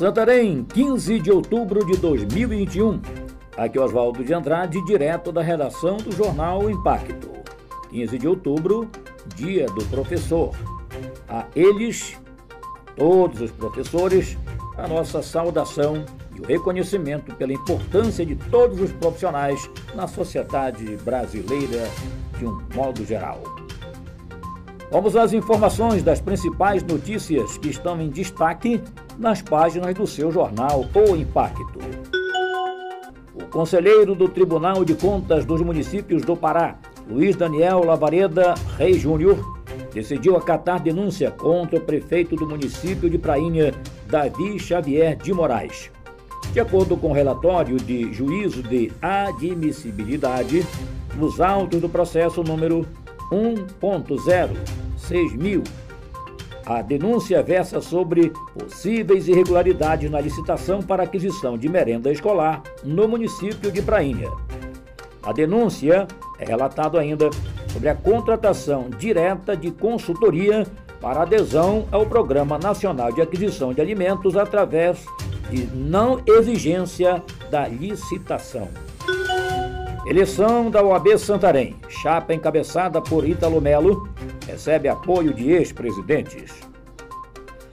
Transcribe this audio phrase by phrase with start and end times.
[0.00, 3.02] Santarém, 15 de outubro de 2021.
[3.54, 7.28] Aqui Oswaldo de Andrade, direto da redação do jornal Impacto.
[7.90, 8.90] 15 de outubro,
[9.36, 10.56] dia do professor.
[11.28, 12.18] A eles,
[12.96, 14.38] todos os professores,
[14.78, 16.02] a nossa saudação
[16.34, 21.86] e o reconhecimento pela importância de todos os profissionais na sociedade brasileira
[22.38, 23.59] de um modo geral.
[24.90, 28.82] Vamos às informações das principais notícias que estão em destaque
[29.16, 31.78] nas páginas do seu jornal O Impacto.
[33.32, 36.76] O conselheiro do Tribunal de Contas dos Municípios do Pará,
[37.08, 39.38] Luiz Daniel Lavareda Rei Júnior,
[39.94, 43.72] decidiu acatar denúncia contra o prefeito do município de Prainha,
[44.08, 45.88] Davi Xavier de Moraes.
[46.52, 50.66] De acordo com o relatório de juízo de admissibilidade,
[51.16, 52.84] nos autos do processo número
[53.30, 55.66] 1.06000.
[56.66, 63.72] A denúncia versa sobre possíveis irregularidades na licitação para aquisição de merenda escolar no município
[63.72, 64.30] de Prainha.
[65.22, 66.06] A denúncia
[66.38, 67.30] é relatado ainda
[67.72, 70.66] sobre a contratação direta de consultoria
[71.00, 75.04] para adesão ao Programa Nacional de Aquisição de Alimentos através
[75.50, 78.68] de não exigência da licitação.
[80.06, 81.76] Eleição da OAB Santarém.
[81.88, 84.08] Chapa encabeçada por Ítalo Melo
[84.46, 86.58] recebe apoio de ex-presidentes.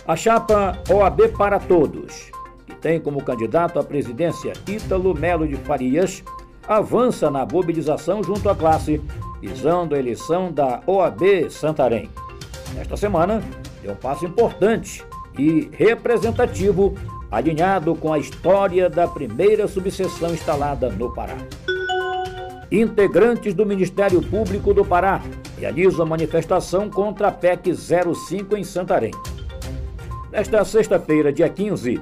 [0.05, 2.29] A chapa OAB para Todos,
[2.65, 6.21] que tem como candidato à presidência Ítalo Melo de Farias,
[6.67, 9.01] avança na mobilização junto à classe,
[9.39, 12.09] visando a eleição da OAB Santarém.
[12.73, 13.41] Nesta semana,
[13.81, 15.03] deu um passo importante
[15.39, 16.93] e representativo,
[17.31, 21.37] alinhado com a história da primeira subseção instalada no Pará.
[22.71, 25.21] Integrantes do Ministério Público do Pará
[25.57, 29.11] realizam manifestação contra a PEC 05 em Santarém.
[30.29, 32.01] Nesta sexta-feira, dia 15,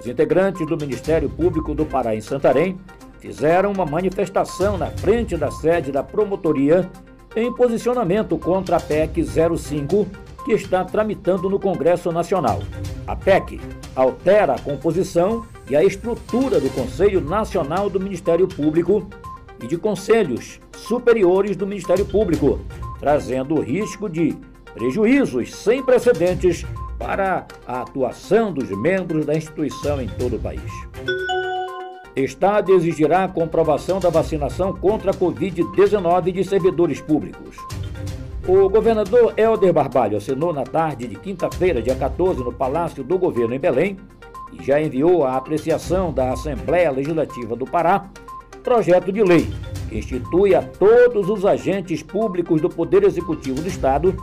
[0.00, 2.80] os integrantes do Ministério Público do Pará em Santarém
[3.18, 6.90] fizeram uma manifestação na frente da sede da promotoria
[7.34, 10.06] em posicionamento contra a PEC 05
[10.46, 12.62] que está tramitando no Congresso Nacional.
[13.06, 13.60] A PEC
[13.94, 19.06] altera a composição e a estrutura do Conselho Nacional do Ministério Público
[19.62, 22.60] e de conselhos superiores do Ministério Público,
[22.98, 24.36] trazendo o risco de
[24.74, 26.64] prejuízos sem precedentes
[26.98, 30.72] para a atuação dos membros da instituição em todo o país.
[32.14, 37.56] Estado exigirá a comprovação da vacinação contra a Covid-19 de servidores públicos.
[38.48, 43.54] O governador Helder Barbalho assinou na tarde de quinta-feira, dia 14, no Palácio do Governo
[43.54, 43.98] em Belém,
[44.52, 48.08] e já enviou à apreciação da Assembleia Legislativa do Pará
[48.66, 49.48] projeto de lei
[49.88, 54.16] que institui a todos os agentes públicos do Poder Executivo do Estado